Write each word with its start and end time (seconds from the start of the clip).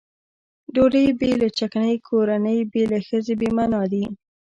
ډوډۍ 0.73 1.05
بې 1.19 1.31
له 1.41 1.47
چکنۍ 1.57 1.95
کورنۍ 2.07 2.57
بې 2.71 2.83
له 2.91 2.99
ښځې 3.07 3.33
بې 3.39 3.49
معنا 3.57 3.81
دي. 3.91 4.03